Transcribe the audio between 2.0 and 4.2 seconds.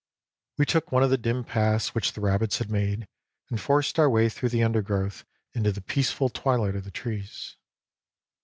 the rabbits had made and forced our